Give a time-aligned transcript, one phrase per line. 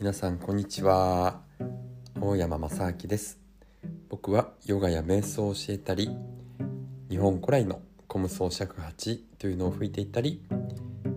[0.00, 1.42] 皆さんこんにちは。
[2.18, 3.38] 大山正明です。
[4.08, 6.08] 僕はヨガや瞑想を教えたり
[7.10, 10.40] 日本古来のコムソ尺八というのを吹いていたり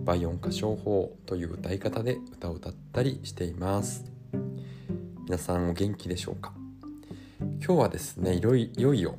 [0.04, 4.04] 倍音歌唱法という歌い方で歌を歌ったりしています。
[5.24, 6.52] 皆さんお元気でしょうか？
[7.40, 9.16] 今日はですねいよいよ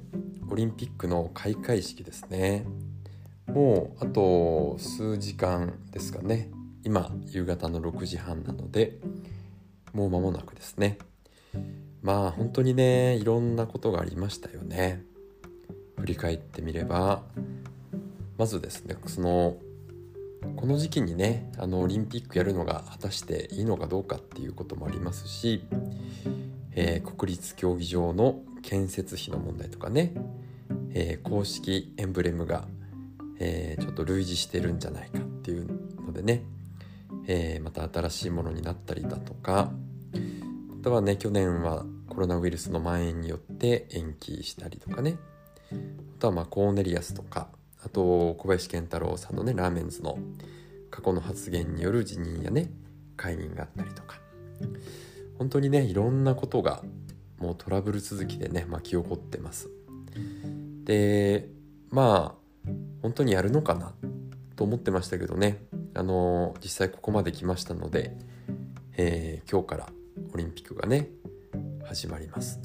[0.48, 2.68] オリンピックの開会式ですね。
[3.48, 6.52] もうあと数時間ですかね。
[6.84, 9.00] 今夕方の6時半なので
[9.96, 11.00] もう間もなくですね。
[12.04, 15.02] まあ本当にねいろんなことがありましたよね。
[15.98, 17.24] 振り返ってみれば。
[18.38, 19.56] まずですねその
[20.58, 25.64] この時期にねあのオリンピックやるのが果たしていいのかどうかっていうこともありますし、
[26.74, 30.14] えー、国立競技場の建設費の問題とかね、
[30.94, 32.68] えー、公式エンブレムが、
[33.40, 35.68] えー、ちょっと類似してるんじゃないかっていう
[36.06, 36.44] のでね、
[37.28, 39.72] えまた新しいものになったりだとか
[40.86, 45.18] とはね去年はコロナウイルスの蔓延によって延期したりとかね。
[45.72, 47.48] あとはまあコーネリアスとか
[47.84, 50.20] あと小林健太郎さんのねラーメンズの
[50.92, 52.70] 過去の発言による辞任やね
[53.18, 54.20] 解任があったりとか。
[55.40, 56.84] 本当にねいろんなことが
[57.40, 59.72] もうトラブル続きでね巻き起こってます。
[60.84, 61.50] で
[61.90, 62.70] まあ
[63.02, 63.92] 本当にやるのかな
[64.56, 65.64] と思ってましたけどね。
[65.96, 68.16] あの実際ここまで来ましたので、
[68.98, 69.90] えー、今日から
[70.34, 71.10] オリンピックがね
[71.84, 72.60] 始まります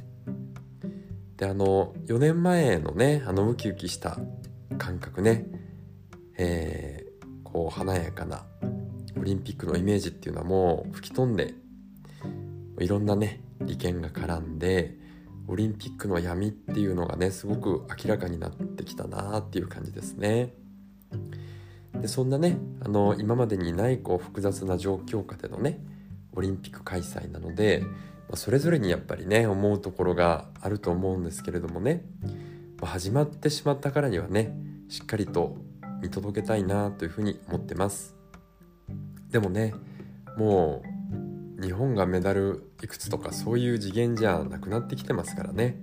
[1.36, 4.18] であの4年前のねあのウキウキした
[4.78, 5.46] 感覚ね、
[6.36, 8.44] えー、こう華やかな
[9.18, 11.54] オリンピックのイメージっていうのはもう吹き飛んで
[12.78, 14.96] いろんなね利権が絡んで
[15.46, 20.54] オリンピックの闇っていうのがねすごく明らかになってきたなっていう感じですね。
[21.94, 25.80] でそんなねあの今までにないこう複雑な状況下でのね
[26.32, 32.04] オリンピック開催なので、まあ、それぞれにやっぱりね思うところがあると思うんですけれどもね、
[32.80, 34.54] まあ、始まってしまったからにはね
[34.88, 35.56] しっかりと
[36.02, 38.16] 見届けたいなというふうに思ってます。
[39.30, 39.74] でもね
[40.36, 40.82] も
[41.58, 45.76] う日本がメダルいくつとかそういう次元じゃなくなってきてますからね。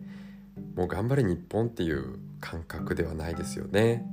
[0.75, 4.06] もう頑張れ日本っていう感覚ではないですよね。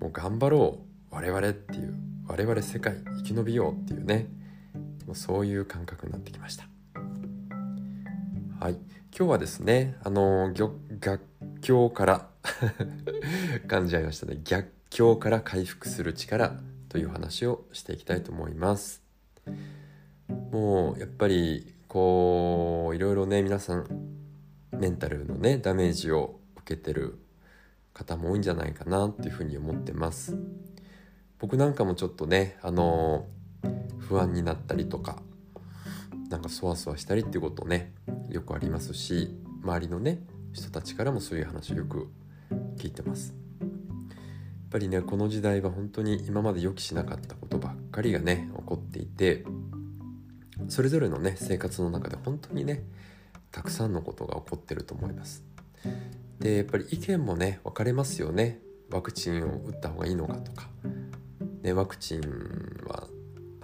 [0.00, 1.94] もう頑張ろう我々っていう
[2.26, 4.28] 我々世界生き延びようっていうね。
[5.06, 6.64] もうそういう感覚になってきました。
[8.60, 8.74] はい。
[9.16, 10.78] 今日はですねあの逆
[11.60, 12.28] 境から
[13.66, 14.40] 噛んじゃいましたね。
[14.44, 19.02] 逆境から回復する力という話をしていきたいと思います。
[20.50, 23.86] もうやっぱりこういろいろね皆さん
[24.72, 27.18] メンタルのねダメージを受けてる
[27.92, 30.36] 方も多いんじゃないかなっていうふうに思ってます。
[31.38, 33.26] 僕なんかもちょっとねあの
[34.08, 35.22] 不安になったりとか
[36.28, 37.92] なんかそわそわしたりっていうことね
[38.28, 40.20] よくありますし周りのね
[40.52, 42.08] 人たちからもそういう話をよく
[42.76, 43.34] 聞いてます。
[43.60, 44.16] や
[44.68, 49.44] っぱりねこの時代は本当に今まで予期しなかったことばっかりがね起こっていて
[50.68, 52.82] それぞれのね生活の中で本当にね
[53.52, 55.44] たくさんのことが起こってると思います。
[56.40, 58.60] でやっぱり意見もね分かれますよね。
[58.90, 60.68] ワクチンを打った方がいいのかとか、
[61.62, 62.20] ね、ワクチン
[62.86, 63.05] は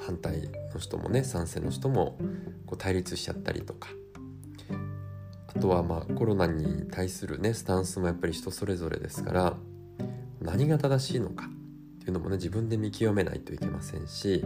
[0.04, 2.18] 反対の人もね賛成の人も
[2.66, 3.88] こう対立しちゃったりとか。
[5.54, 9.56] あとはまあコロナに対するねスタンスもやっぱり人それぞれですから
[10.40, 14.42] 何が正しいのかっていうのもね自分で見極めないといけませんし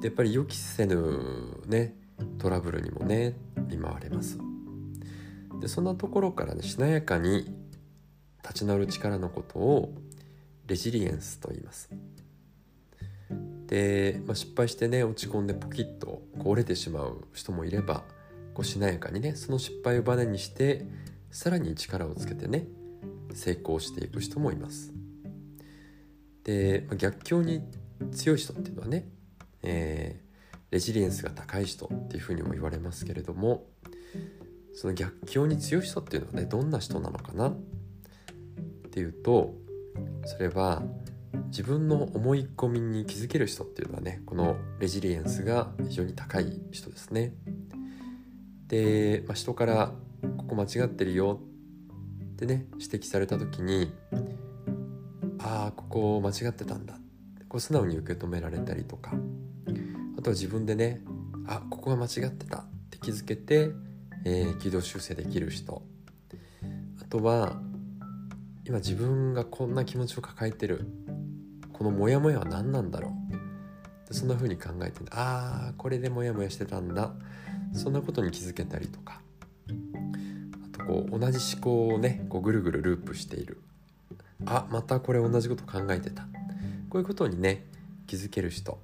[0.00, 1.96] でやっぱり予期せぬね
[2.38, 3.34] トラブルにもね
[3.68, 4.38] 見舞われます。
[5.60, 7.52] でそんなところからねしなやかに
[8.42, 9.94] 立ち直る力のことを
[10.66, 11.90] レジリエンスと言います。
[13.66, 18.04] で、まあ、失敗してね落ち込んでポキッと折れてしまう人もいれば
[18.54, 20.86] こうしなやかにねその失敗をバネにして
[21.30, 22.66] さらに力をつけてね
[23.34, 24.92] 成功していく人もいます。
[26.44, 27.60] で、まあ、逆境に
[28.12, 29.08] 強い人っていうのはね、
[29.62, 33.66] えー、レジリエンスが高い人っていうふうにも言われますけれども
[34.74, 37.56] その逆境に強い人っていうのはねどんな人なのかなっ
[38.92, 39.54] ていうと
[40.24, 40.82] それは
[41.48, 47.34] 自分の思い込みに気づける人っていうのはねこのレジリエンスが非常に高い人ですね。
[48.68, 49.92] で、まあ、人から
[50.36, 51.40] 「ここ間違ってるよ」
[52.34, 53.92] ってね指摘された時に
[55.38, 56.98] 「ああここ間違ってたんだ」
[57.48, 59.14] こう素直に受け止められたりとか。
[60.18, 61.02] あとは自分でね
[61.46, 63.70] 「あここが間違ってた」って気づけて、
[64.24, 65.82] えー、軌道修正できる人。
[67.00, 67.60] あとは
[68.64, 70.86] 今自分がこんな気持ちを抱えてる。
[71.76, 73.12] このモヤモヤは何なんだろ
[74.10, 74.14] う？
[74.14, 77.12] そんな風に考えて、ああこれでモヤモヤしてたんだ。
[77.74, 79.20] そんなことに気づけたりとか。
[80.74, 83.60] あとこう同じ思考をねこうぐるぐるループしている。
[84.46, 86.22] あまたこれ同じこと考えてた。
[86.88, 87.66] こういうことにね
[88.06, 88.78] 気づける人。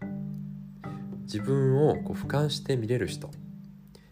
[1.22, 3.28] 自分をこう俯瞰して見れる人。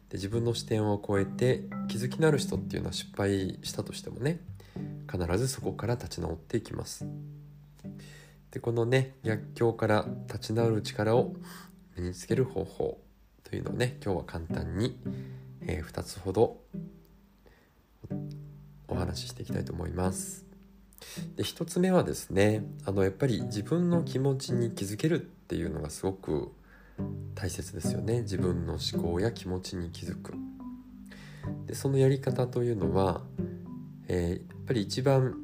[0.08, 4.40] で自分の視点を超えて気づきのある人っていうのは失敗したとしてもね
[5.10, 7.04] 必ずそこから立ち直っていきます。
[8.50, 11.34] でこのね逆境から立ち直る力を
[11.96, 13.00] 身につける方法
[13.44, 14.98] というのをね今日は簡単に、
[15.62, 16.58] えー、2つほど
[18.88, 20.46] お話ししていきたいと思います。
[21.36, 26.52] で1つ目はですねあのやっぱり自分の気持ちに気づけるっていうのがすごく
[27.34, 28.22] 大切ですよね。
[28.22, 30.34] 自分の思考や気持ちに気づく。
[31.66, 33.22] でそのやり方というのは、
[34.08, 35.36] えー、やっぱり一番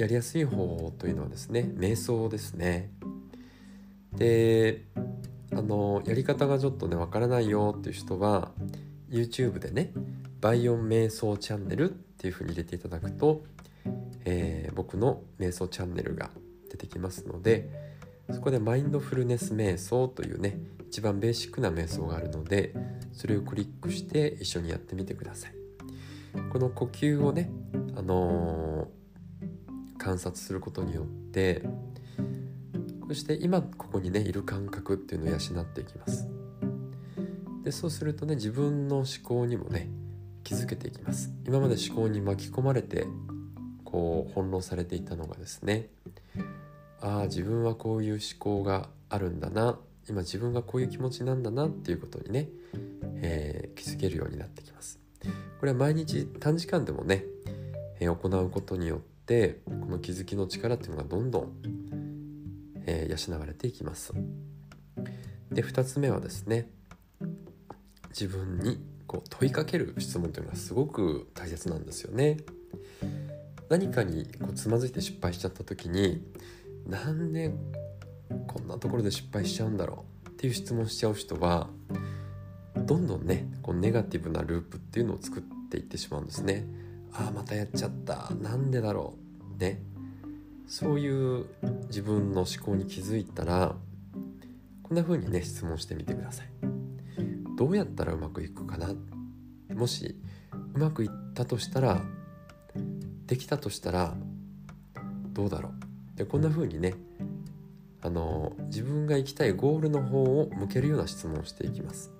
[0.00, 2.90] やりやすい方というのはですね瞑想ですね。
[4.14, 4.86] で
[5.52, 8.52] あのやり方がちょっとねわからないよっていう人は
[9.10, 9.92] YouTube でね
[10.40, 13.44] バイオン瞑想チャンネルっていうふうに入れていただくと、
[14.24, 16.30] えー、僕の瞑想チャンネルが
[16.70, 17.68] 出てきますので
[18.30, 20.58] そこでマインドフルネス瞑想というね
[20.88, 22.74] 一番ベーシックな瞑想があるので
[23.12, 25.54] それをクリックして一緒にやってみてください。
[26.52, 27.50] この呼吸をね、
[27.96, 28.99] あのー、
[30.00, 31.62] 観察することによって
[33.08, 36.28] そして今ここにねいる感覚っていうのを養っていきます。
[37.62, 39.90] でそうするとね自分の思考にもね
[40.42, 41.30] 気づけていきます。
[41.46, 43.06] 今まで思考に巻き込まれて
[43.84, 45.88] こう翻弄されていたのがですね
[47.00, 49.78] ああ自分はこういう思考があるんだな。
[50.08, 51.66] 今自分がこういう気持ちなんだな。
[51.66, 52.48] っていうことにね、
[53.16, 54.98] えー、気づけるようになってきます。
[55.58, 57.24] これは毎日短時間でもね、
[58.00, 61.52] えー、行うことによってこの気づきの力っていうのがどんどん、
[62.86, 64.12] えー、養われていきます。
[65.50, 66.70] で2つ目はですね
[68.10, 68.78] 自分に
[69.08, 72.36] こう問いかける質問というのがすごく大切なんですよね。
[73.68, 76.22] 何かにこうつまずいて失敗しちゃった時に
[76.86, 77.52] なんで
[78.46, 81.68] こんなところで失敗しちゃうんだろうっていう質問しちゃう人は
[82.76, 86.64] どんどんねこうネガティブなループっていうのを作っていってしまうんですね。
[87.12, 88.32] ああまたやっちゃった。
[88.40, 89.29] なんでだろう。
[89.60, 89.82] ね
[90.66, 91.46] そういう
[91.88, 93.76] 自分の思考に気づいたら
[94.82, 96.46] こんな風にね質問してみてください。
[97.56, 98.88] どうやったらうまくいくかな？
[99.74, 100.16] もし
[100.74, 102.02] うまくいったとしたら
[103.26, 104.14] できたとしたら
[105.32, 105.68] どうだろ
[106.14, 106.18] う？
[106.18, 106.94] でこんな風にね
[108.02, 112.10] あの自分が行きたいゴールの方を向けるような質問をしていきます。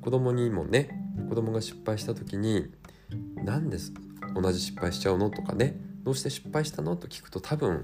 [0.00, 0.88] 子供にもね
[1.28, 2.72] 子供が失敗した時に
[3.44, 3.92] 「何です
[4.34, 7.80] 同じ失敗しちゃうの?」とかね「どうして失敗したの?」と聞くと多分やっ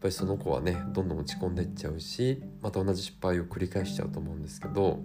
[0.00, 5.00] ぱりその子はねどんどん落ち込んでいっちゃうしまた同じ失敗を繰り返しちゃうと思うんですけど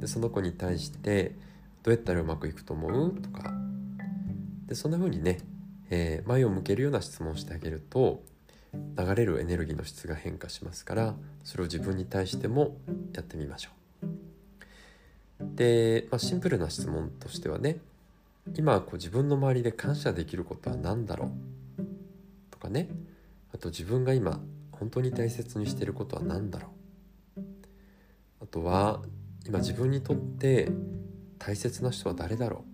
[0.00, 1.36] でその子に対して
[1.82, 3.52] 「どうやったらうまくいくと思う?」とか
[4.66, 5.38] でそんな風にね、
[5.90, 8.24] えー、前を向けるような質問をしてあげると
[8.98, 11.14] 流れるエネルギーの質が変化しますから
[11.44, 12.76] それを自分に対しても
[13.14, 13.76] やってみましょう。
[15.54, 17.78] で、まあ、シンプルな質問としてはね
[18.54, 21.32] 今こう自分の周りで感謝できることは何だろ
[21.78, 21.82] う？
[22.50, 22.88] とかね。
[23.54, 26.68] あと自分が今本当に大切にしていることは何だろ
[27.36, 27.40] う？
[28.42, 29.02] あとは
[29.46, 30.70] 今自分にとって
[31.38, 32.64] 大切な人は誰だろ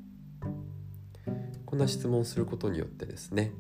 [1.27, 1.31] う？
[1.65, 3.53] こんな質問をすることによってですね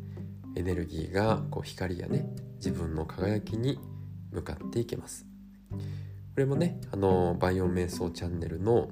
[0.54, 2.26] エネルギーがこう光やね
[2.56, 3.78] 自分の輝きに
[4.30, 5.24] 向かっていけます。
[5.70, 5.76] こ
[6.36, 8.90] れもねあのバイオン瞑想チャンネルの、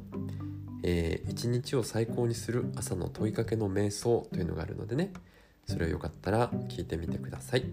[0.83, 5.13] えー、一日を最高にする朝の問いかけの瞑想というのがあるのでね
[5.67, 7.65] それをよかったら聞いてみてください。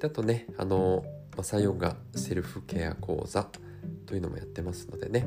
[0.00, 1.04] であとねあの
[1.36, 3.48] マサヨガセルフケア講座
[4.06, 5.26] というのもやってますのでね、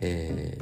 [0.00, 0.58] え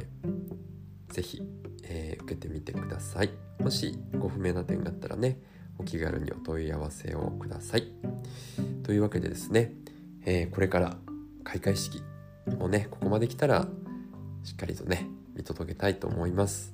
[1.09, 1.41] ー、ぜひ
[1.83, 3.29] えー、受けてみてください。
[3.59, 5.39] もしご不明な点があったらね
[5.77, 7.91] お気軽にお問い合わせをください。
[8.83, 9.73] というわけでですね、
[10.25, 10.97] えー、これから
[11.43, 12.01] 開会式
[12.59, 13.67] をねここまで来たら
[14.43, 16.73] しっかりとね見届けたいと思います。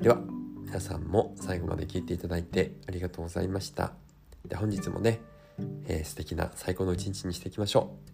[0.00, 0.18] では
[0.64, 3.92] 皆さんも最後まで聞いていただいてありがとうございました。
[4.46, 5.20] で本日もね、
[5.86, 8.11] えー、素敵な最高の一日にしていきましょう。